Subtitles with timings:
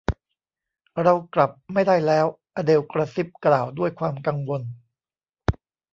[1.01, 4.61] เรากลับไม่ได้แล้ว อเดลกระซิบกล่าวด้วยความกังวล